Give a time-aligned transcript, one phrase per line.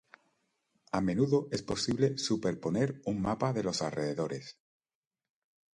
[0.99, 4.57] A menudo, es posible superponer un mapa de los alrededores.